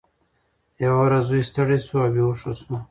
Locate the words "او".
2.03-2.09